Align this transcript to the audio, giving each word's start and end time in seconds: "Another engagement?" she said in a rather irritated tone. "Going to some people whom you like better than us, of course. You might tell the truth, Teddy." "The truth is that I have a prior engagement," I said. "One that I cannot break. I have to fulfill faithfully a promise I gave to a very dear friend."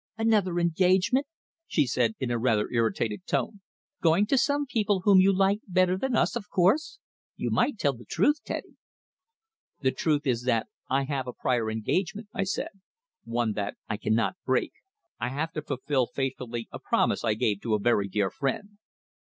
"Another 0.17 0.57
engagement?" 0.59 1.27
she 1.67 1.85
said 1.85 2.15
in 2.19 2.31
a 2.31 2.39
rather 2.39 2.67
irritated 2.71 3.23
tone. 3.27 3.61
"Going 4.01 4.25
to 4.25 4.35
some 4.39 4.65
people 4.65 5.01
whom 5.01 5.19
you 5.19 5.31
like 5.31 5.59
better 5.67 5.95
than 5.95 6.15
us, 6.15 6.35
of 6.35 6.49
course. 6.49 6.97
You 7.35 7.51
might 7.51 7.77
tell 7.77 7.93
the 7.93 8.03
truth, 8.05 8.37
Teddy." 8.43 8.71
"The 9.81 9.91
truth 9.91 10.25
is 10.25 10.41
that 10.45 10.67
I 10.89 11.03
have 11.03 11.27
a 11.27 11.33
prior 11.33 11.69
engagement," 11.69 12.29
I 12.33 12.45
said. 12.45 12.71
"One 13.25 13.51
that 13.51 13.77
I 13.87 13.97
cannot 13.97 14.37
break. 14.43 14.73
I 15.19 15.29
have 15.29 15.51
to 15.51 15.61
fulfill 15.61 16.07
faithfully 16.07 16.67
a 16.71 16.79
promise 16.79 17.23
I 17.23 17.35
gave 17.35 17.61
to 17.61 17.75
a 17.75 17.79
very 17.79 18.07
dear 18.07 18.31
friend." 18.31 18.79